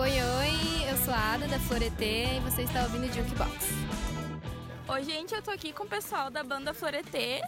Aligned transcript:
Oi, 0.00 0.10
oi, 0.10 0.88
eu 0.88 0.96
sou 0.98 1.12
a 1.12 1.34
Ada 1.34 1.48
da 1.48 1.58
Floreté 1.58 2.36
e 2.36 2.40
você 2.40 2.62
está 2.62 2.84
ouvindo 2.84 3.12
Jukebox. 3.12 3.50
Oi, 4.86 5.02
gente, 5.02 5.34
eu 5.34 5.42
tô 5.42 5.50
aqui 5.50 5.72
com 5.72 5.82
o 5.82 5.88
pessoal 5.88 6.30
da 6.30 6.44
banda 6.44 6.72
Floreté, 6.72 7.42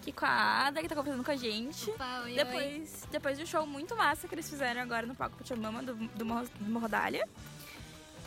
aqui 0.00 0.12
com 0.12 0.24
a 0.24 0.66
Ada, 0.68 0.80
que 0.80 0.88
tá 0.88 0.94
conversando 0.94 1.24
com 1.24 1.32
a 1.32 1.36
gente. 1.36 1.90
Opa, 1.90 2.20
oi, 2.22 2.36
depois, 2.36 3.02
oi. 3.02 3.08
depois 3.10 3.36
do 3.36 3.44
show 3.44 3.66
muito 3.66 3.96
massa 3.96 4.28
que 4.28 4.34
eles 4.36 4.48
fizeram 4.48 4.80
agora 4.80 5.06
no 5.06 5.14
palco 5.16 5.36
Pachamama 5.38 5.82
do, 5.82 5.96
do, 5.96 6.24
Morro, 6.24 6.48
do 6.60 6.70
Morrodália. 6.70 7.28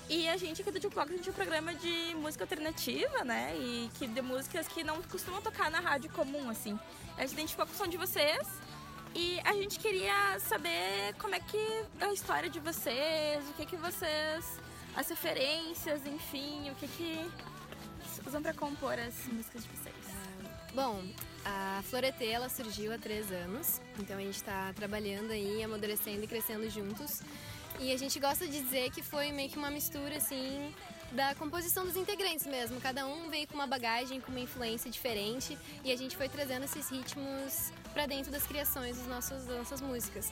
E 0.09 0.27
a 0.27 0.35
gente 0.35 0.61
aqui 0.61 0.69
do 0.69 0.81
Jukebox, 0.81 1.09
a 1.09 1.15
gente 1.15 1.29
é 1.29 1.31
um 1.31 1.35
programa 1.35 1.73
de 1.73 2.13
música 2.15 2.43
alternativa, 2.43 3.23
né? 3.23 3.55
E 3.55 3.89
que 3.97 4.05
de 4.05 4.21
músicas 4.21 4.67
que 4.67 4.83
não 4.83 5.01
costumam 5.03 5.41
tocar 5.41 5.71
na 5.71 5.79
rádio 5.79 6.11
comum, 6.11 6.49
assim. 6.49 6.77
A 7.17 7.21
gente 7.21 7.33
identificou 7.35 7.65
com 7.65 7.71
o 7.71 7.77
som 7.77 7.88
de 7.88 7.95
vocês 7.95 8.45
e 9.16 9.39
a 9.43 9.54
gente 9.54 9.80
queria 9.80 10.39
saber 10.39 11.14
como 11.20 11.36
é 11.36 11.39
que 11.39 11.57
é 12.00 12.05
a 12.05 12.14
história 12.14 12.50
de 12.50 12.60
vocês, 12.60 13.43
o 13.50 13.54
que 13.54 13.65
que 13.65 13.75
vocês, 13.75 14.60
as 14.96 15.10
referências, 15.10 16.06
enfim, 16.06 16.69
o 16.69 16.75
que 16.75 16.88
que 16.88 17.32
usam 18.25 18.42
para 18.42 18.54
compor 18.54 18.93
as 18.93 19.14
músicas 19.28 19.64
de 19.64 19.69
vocês. 19.69 19.96
Bom, 20.74 21.04
a 21.43 21.82
Floreté 21.83 22.28
ela 22.28 22.47
surgiu 22.47 22.93
há 22.93 22.97
três 22.97 23.32
anos, 23.32 23.82
então 24.00 24.18
a 24.18 24.21
gente 24.21 24.36
está 24.36 24.71
trabalhando 24.74 25.32
aí, 25.32 25.61
amadurecendo 25.64 26.24
e 26.24 26.28
crescendo 26.28 26.69
juntos. 26.69 27.21
E 27.80 27.91
a 27.91 27.97
gente 27.97 28.19
gosta 28.19 28.47
de 28.47 28.61
dizer 28.61 28.91
que 28.91 29.02
foi 29.02 29.32
meio 29.32 29.50
que 29.50 29.57
uma 29.57 29.71
mistura 29.71 30.18
assim 30.18 30.74
da 31.11 31.36
composição 31.36 31.86
dos 31.86 31.96
integrantes 31.96 32.45
mesmo. 32.45 32.80
Cada 32.80 33.06
um 33.06 33.30
veio 33.30 33.47
com 33.47 33.56
uma 33.56 33.67
bagagem, 33.67 34.22
com 34.22 34.31
uma 34.31 34.39
influência 34.39 34.89
diferente 34.89 35.58
e 35.83 35.92
a 35.92 35.97
gente 35.97 36.16
foi 36.16 36.30
trazendo 36.30 36.66
esses 36.66 36.89
ritmos 36.89 37.72
para 37.94 38.06
dentro 38.06 38.31
das 38.31 38.45
criações 38.47 38.97
dos 38.97 39.08
nossos, 39.08 39.45
das 39.45 39.58
nossas 39.58 39.81
músicas. 39.81 40.31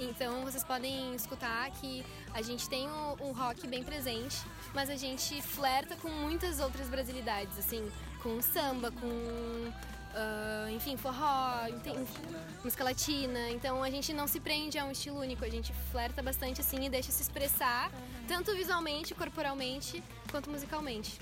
Então 0.00 0.42
vocês 0.44 0.62
podem 0.62 1.14
escutar 1.14 1.70
que 1.72 2.04
a 2.32 2.40
gente 2.40 2.68
tem 2.68 2.88
um, 2.88 3.32
rock 3.32 3.66
bem 3.66 3.82
presente, 3.82 4.36
mas 4.72 4.88
a 4.88 4.96
gente 4.96 5.42
flerta 5.42 5.96
com 5.96 6.08
muitas 6.08 6.60
outras 6.60 6.88
brasilidades, 6.88 7.58
assim, 7.58 7.90
com 8.22 8.40
samba, 8.40 8.92
com 8.92 9.72
uh, 10.18 10.70
enfim, 10.70 10.96
forró, 10.96 11.66
tem, 11.82 11.94
música 12.62 12.84
latina. 12.84 13.50
Então 13.50 13.82
a 13.82 13.90
gente 13.90 14.12
não 14.12 14.26
se 14.26 14.40
prende 14.40 14.78
a 14.78 14.84
um 14.84 14.90
estilo 14.90 15.20
único, 15.20 15.44
a 15.44 15.48
gente 15.48 15.72
flerta 15.92 16.22
bastante 16.22 16.60
assim 16.60 16.84
e 16.84 16.90
deixa 16.90 17.10
se 17.10 17.22
expressar, 17.22 17.90
tanto 18.26 18.54
visualmente, 18.54 19.14
corporalmente, 19.14 20.02
quanto 20.30 20.50
musicalmente. 20.50 21.18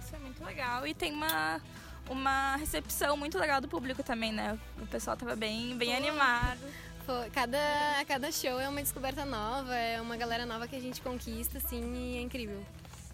Isso 0.00 0.14
é 0.14 0.18
muito 0.18 0.44
legal. 0.44 0.86
E 0.86 0.94
tem 0.94 1.12
uma 1.12 1.60
uma 2.08 2.56
recepção 2.56 3.16
muito 3.16 3.38
legal 3.38 3.60
do 3.60 3.68
público 3.68 4.02
também, 4.02 4.32
né? 4.32 4.58
O 4.78 4.86
pessoal 4.86 5.16
tava 5.16 5.34
bem, 5.34 5.76
bem 5.76 5.96
animado. 5.96 6.60
Pô, 7.06 7.12
cada, 7.32 7.58
cada 8.06 8.32
show 8.32 8.58
é 8.58 8.68
uma 8.68 8.80
descoberta 8.80 9.24
nova, 9.24 9.74
é 9.74 10.00
uma 10.00 10.16
galera 10.16 10.46
nova 10.46 10.66
que 10.66 10.74
a 10.76 10.80
gente 10.80 11.00
conquista, 11.02 11.58
assim, 11.58 11.82
e 11.94 12.16
é 12.16 12.20
incrível. 12.20 12.64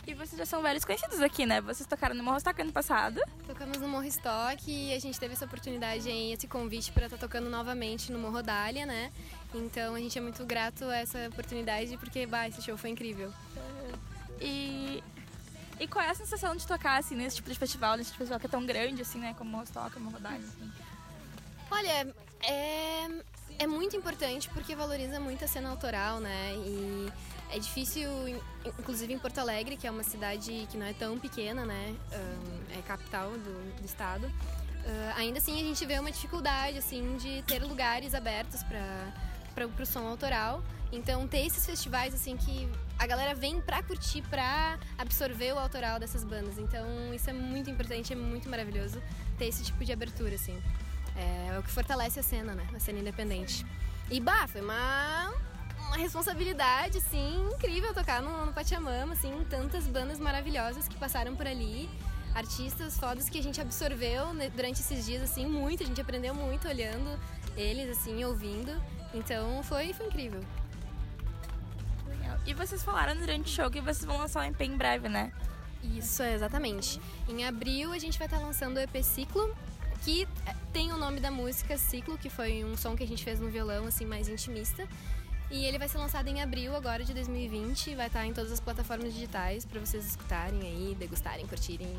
E 0.06 0.15
vocês 0.15 0.39
já 0.39 0.47
são 0.47 0.62
velhos 0.62 0.84
conhecidos 0.84 1.20
aqui, 1.20 1.45
né? 1.47 1.61
Vocês 1.61 1.87
tocaram 1.87 2.15
no 2.15 2.23
Morro 2.25 2.39
Stock 2.39 2.61
ano 2.61 2.73
passado. 2.73 3.20
Tocamos 3.47 3.79
no 3.79 3.89
Morro 3.89 4.06
Stock 4.06 4.70
e 4.70 4.93
a 4.93 4.98
gente 4.98 5.20
teve 5.20 5.34
essa 5.34 5.45
oportunidade 5.45 6.09
aí, 6.09 6.33
esse 6.33 6.47
convite 6.47 6.91
para 6.93 7.06
estar 7.06 7.19
tá 7.19 7.27
tocando 7.27 7.51
novamente 7.51 8.11
no 8.11 8.19
Morro 8.19 8.43
Dália, 8.43 8.87
né? 8.87 9.12
Então 9.55 9.95
a 9.95 9.98
gente 9.98 10.17
é 10.17 10.21
muito 10.21 10.45
grato 10.45 10.84
a 10.84 10.97
essa 10.97 11.28
oportunidade 11.28 11.97
porque, 11.98 12.27
bah, 12.27 12.48
esse 12.48 12.62
show 12.62 12.77
foi 12.77 12.91
incrível. 12.91 13.33
E 14.41 15.03
e 15.78 15.89
qual 15.89 16.05
é 16.05 16.11
a 16.11 16.15
sensação 16.15 16.55
de 16.55 16.67
tocar 16.67 16.98
assim 16.98 17.17
nesse 17.17 17.37
tipo 17.37 17.48
de 17.48 17.59
festival, 17.59 17.97
nesse 17.97 18.11
tipo 18.11 18.23
de 18.23 18.28
festival 18.28 18.39
que 18.39 18.47
é 18.47 18.51
tão 18.51 18.67
grande 18.67 19.01
assim, 19.01 19.19
né, 19.19 19.34
como 19.39 19.56
o 19.56 19.61
Rostock, 19.61 19.93
como 19.93 20.11
o 20.11 20.12
Rodalho, 20.12 20.45
assim? 20.45 20.71
Olha, 21.71 22.15
é 22.43 23.09
é 23.61 23.66
muito 23.66 23.94
importante 23.94 24.48
porque 24.48 24.75
valoriza 24.75 25.20
muito 25.20 25.44
a 25.44 25.48
cena 25.48 25.69
autoral, 25.69 26.19
né? 26.19 26.55
E 26.56 27.12
é 27.50 27.58
difícil, 27.58 28.08
inclusive 28.78 29.12
em 29.12 29.19
Porto 29.19 29.39
Alegre, 29.39 29.77
que 29.77 29.86
é 29.86 29.91
uma 29.91 30.03
cidade 30.03 30.66
que 30.70 30.78
não 30.78 30.86
é 30.86 30.94
tão 30.94 31.19
pequena, 31.19 31.66
né? 31.66 31.94
é 32.76 32.82
capital 32.82 33.31
do, 33.32 33.76
do 33.76 33.84
estado. 33.84 34.32
Ainda 35.16 35.38
assim, 35.38 35.60
a 35.60 35.65
gente 35.65 35.84
vê 35.84 35.99
uma 35.99 36.10
dificuldade, 36.10 36.78
assim, 36.78 37.19
de 37.19 37.43
ter 37.43 37.62
lugares 37.62 38.15
abertos 38.15 38.62
para 38.62 39.66
o 39.66 39.87
som 39.87 40.06
autoral. 40.06 40.62
Então, 40.91 41.28
ter 41.28 41.44
esses 41.44 41.65
festivais, 41.65 42.15
assim, 42.15 42.38
que 42.38 42.66
a 42.99 43.06
galera 43.06 43.34
vem 43.34 43.60
pra 43.60 43.82
curtir, 43.82 44.22
pra 44.22 44.78
absorver 44.97 45.53
o 45.53 45.59
autoral 45.59 46.00
dessas 46.00 46.25
bandas. 46.25 46.59
Então, 46.59 47.12
isso 47.15 47.28
é 47.28 47.32
muito 47.32 47.69
importante, 47.69 48.12
é 48.12 48.16
muito 48.16 48.49
maravilhoso 48.49 49.03
ter 49.38 49.47
esse 49.47 49.62
tipo 49.62 49.84
de 49.84 49.93
abertura, 49.93 50.34
assim. 50.34 50.59
É, 51.16 51.54
é 51.54 51.59
o 51.59 51.62
que 51.62 51.71
fortalece 51.71 52.21
a 52.21 52.22
cena, 52.22 52.54
né? 52.54 52.66
A 52.75 52.78
cena 52.78 52.98
independente. 52.98 53.66
E 54.10 54.21
bah, 54.21 54.47
foi 54.48 54.60
uma, 54.60 55.32
uma 55.87 55.97
responsabilidade, 55.97 56.98
assim, 56.98 57.48
incrível 57.53 57.93
tocar 57.94 58.22
no, 58.22 58.47
no 58.47 58.53
Pachamama, 58.53 59.12
assim, 59.12 59.44
tantas 59.49 59.87
bandas 59.87 60.19
maravilhosas 60.19 60.88
que 60.88 60.97
passaram 60.97 61.34
por 61.37 61.47
ali. 61.47 61.88
Artistas 62.34 62.97
fodas 62.97 63.28
que 63.28 63.38
a 63.38 63.43
gente 63.43 63.60
absorveu 63.60 64.26
durante 64.54 64.81
esses 64.81 65.04
dias, 65.04 65.22
assim, 65.22 65.47
muito. 65.47 65.82
A 65.82 65.87
gente 65.87 66.00
aprendeu 66.00 66.34
muito 66.34 66.69
olhando 66.69 67.19
eles, 67.56 67.99
assim, 67.99 68.25
ouvindo. 68.25 68.81
Então 69.12 69.62
foi, 69.65 69.93
foi 69.93 70.06
incrível. 70.06 70.41
Legal. 72.06 72.38
E 72.47 72.54
vocês 72.54 72.82
falaram 72.82 73.16
durante 73.16 73.50
o 73.50 73.54
show 73.54 73.70
que 73.70 73.81
vocês 73.81 74.04
vão 74.04 74.19
lançar 74.19 74.41
o 74.41 74.44
EP 74.44 74.60
em 74.60 74.76
breve, 74.76 75.09
né? 75.09 75.32
Isso, 75.82 76.22
exatamente. 76.22 77.00
Em 77.28 77.44
abril 77.44 77.93
a 77.93 77.99
gente 77.99 78.19
vai 78.19 78.26
estar 78.26 78.38
lançando 78.38 78.76
o 78.76 78.81
EP 78.81 79.03
Ciclo, 79.03 79.54
que 80.03 80.27
tem 80.72 80.93
o 80.93 80.97
nome 80.97 81.21
da 81.21 81.31
música 81.31 81.77
Ciclo, 81.77 82.16
que 82.16 82.31
foi 82.31 82.65
um 82.65 82.77
som 82.77 82.97
que 82.97 83.03
a 83.03 83.06
gente 83.06 83.22
fez 83.25 83.41
no 83.41 83.49
violão, 83.49 83.87
assim, 83.87 84.05
mais 84.05 84.28
intimista. 84.28 84.87
E 85.50 85.65
ele 85.65 85.78
vai 85.78 85.88
ser 85.88 85.99
lançado 85.99 86.28
em 86.28 86.41
abril 86.41 86.77
agora 86.77 87.05
de 87.05 87.12
2020, 87.12 87.97
vai 87.97 88.06
estar 88.06 88.25
em 88.25 88.33
todas 88.33 88.53
as 88.53 88.61
plataformas 88.61 89.12
digitais 89.12 89.65
para 89.65 89.81
vocês 89.81 90.06
escutarem 90.06 90.61
aí, 90.62 90.97
degustarem, 90.99 91.47
curtirem. 91.47 91.93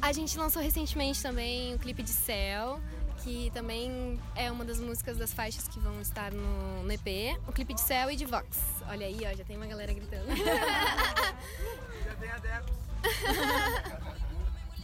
A 0.00 0.10
gente 0.12 0.36
lançou 0.38 0.62
recentemente 0.62 1.22
também 1.22 1.74
o 1.74 1.78
clipe 1.78 2.02
de 2.02 2.10
Céu, 2.10 2.80
que 3.22 3.50
também 3.52 4.18
é 4.34 4.50
uma 4.50 4.64
das 4.64 4.80
músicas 4.80 5.18
das 5.18 5.34
faixas 5.34 5.68
que 5.68 5.78
vão 5.78 6.00
estar 6.00 6.32
no, 6.32 6.82
no 6.82 6.92
EP. 6.92 7.38
O 7.46 7.52
clipe 7.52 7.74
de 7.74 7.80
Céu 7.82 8.10
e 8.10 8.16
de 8.16 8.24
Vox. 8.24 8.58
Olha 8.88 9.06
aí, 9.06 9.20
ó, 9.30 9.36
já 9.36 9.44
tem 9.44 9.56
uma 9.56 9.66
galera 9.66 9.92
gritando. 9.92 10.28
já 12.04 12.14
tem 12.18 12.30
adeptos. 12.30 12.74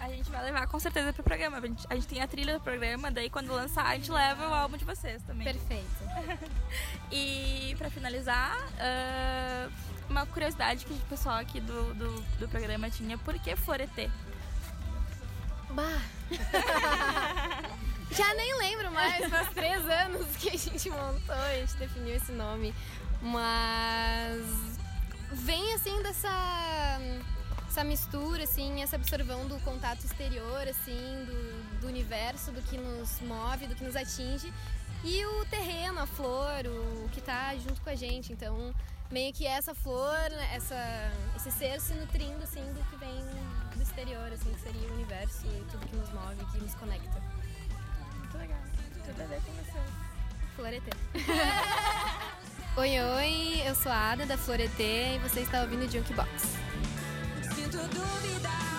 A 0.01 0.09
gente 0.09 0.31
vai 0.31 0.43
levar 0.43 0.67
com 0.67 0.81
certeza 0.81 1.13
pro 1.13 1.23
programa. 1.23 1.59
A 1.59 1.61
gente, 1.61 1.87
a 1.91 1.95
gente, 1.95 2.07
tem 2.07 2.23
a 2.23 2.27
trilha 2.27 2.55
do 2.55 2.61
programa, 2.61 3.11
daí 3.11 3.29
quando 3.29 3.53
lançar 3.53 3.87
a 3.87 3.95
gente 3.97 4.11
leva 4.11 4.49
o 4.49 4.55
álbum 4.55 4.79
de 4.79 4.85
vocês 4.85 5.23
também. 5.25 5.45
Perfeito. 5.45 6.51
e 7.13 7.75
para 7.77 7.91
finalizar, 7.91 8.57
uh, 8.57 9.71
uma 10.09 10.25
curiosidade 10.25 10.87
que 10.87 10.95
o 10.95 10.97
pessoal 11.01 11.37
aqui 11.37 11.61
do, 11.61 11.95
do, 11.95 12.23
do 12.39 12.49
programa 12.49 12.89
tinha, 12.89 13.19
por 13.19 13.39
que 13.39 13.55
Floreté? 13.55 14.11
Bah! 15.71 16.01
Já 18.11 18.35
nem 18.35 18.59
lembro 18.59 18.91
mais, 18.91 19.29
faz 19.29 19.51
três 19.51 19.89
anos 19.89 20.35
que 20.37 20.49
a 20.49 20.57
gente 20.57 20.91
montou, 20.91 21.35
a 21.35 21.55
gente 21.55 21.75
definiu 21.77 22.17
esse 22.17 22.33
nome. 22.33 22.75
Mas 23.23 24.43
vem 25.31 25.75
assim 25.75 26.03
dessa 26.03 26.99
essa 27.71 27.85
mistura, 27.85 28.43
assim, 28.43 28.83
essa 28.83 28.97
absorvão 28.97 29.47
do 29.47 29.57
contato 29.61 30.05
exterior, 30.05 30.67
assim, 30.67 31.25
do, 31.25 31.81
do 31.81 31.87
universo, 31.87 32.51
do 32.51 32.61
que 32.63 32.77
nos 32.77 33.21
move, 33.21 33.69
do 33.69 33.77
que 33.77 33.85
nos 33.85 33.95
atinge. 33.95 34.53
E 35.05 35.25
o 35.25 35.45
terreno, 35.47 36.01
a 36.01 36.07
flor, 36.07 36.67
o 36.67 37.09
que 37.11 37.21
está 37.21 37.55
junto 37.57 37.81
com 37.81 37.89
a 37.89 37.95
gente. 37.95 38.33
Então, 38.33 38.75
meio 39.09 39.33
que 39.33 39.47
essa 39.47 39.73
flor, 39.73 40.33
essa, 40.53 40.75
esse 41.37 41.53
ser 41.53 41.81
se 41.81 41.95
nutrindo, 41.95 42.43
assim, 42.43 42.61
do 42.73 42.85
que 42.91 42.97
vem 42.97 43.15
do 43.77 43.83
exterior, 43.83 44.33
assim, 44.33 44.53
que 44.53 44.61
seria 44.61 44.89
o 44.89 44.95
universo 44.95 45.47
e 45.47 45.65
tudo 45.71 45.87
que 45.87 45.95
nos 45.95 46.11
move, 46.11 46.45
que 46.51 46.59
nos 46.59 46.75
conecta. 46.75 47.23
Muito 48.19 48.37
legal. 48.37 48.59
Tudo 49.07 49.23
a 49.23 49.27
ver 49.27 49.41
com 49.43 49.53
você. 49.53 49.79
Floreté. 50.57 50.91
oi, 52.77 53.01
oi, 53.01 53.63
eu 53.65 53.77
sou 53.77 53.93
a 53.93 54.11
Ada 54.11 54.27
da 54.27 54.37
Floreté 54.37 55.15
e 55.15 55.19
você 55.21 55.41
está 55.41 55.63
ouvindo 55.63 55.85
o 55.85 55.89
Junkbox. 55.89 56.59
Sinto 57.81 57.95
dúvida 57.95 58.70